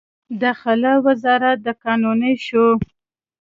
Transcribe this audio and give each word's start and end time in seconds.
داخله 0.41 0.91
وزارت 1.05 1.57
د 1.65 1.67
قانوني 1.83 2.33
شو. 2.45 2.65